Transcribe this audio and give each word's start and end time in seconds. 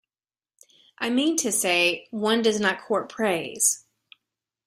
I 0.97 1.11
mean 1.11 1.37
to 1.37 1.51
say, 1.51 2.07
one 2.09 2.41
does 2.41 2.59
not 2.59 2.81
court 2.81 3.07
praise. 3.07 3.85